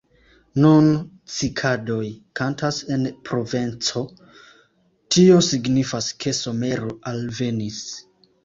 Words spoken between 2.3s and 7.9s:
kantas en Provenco; tio signifas, ke somero alvenis.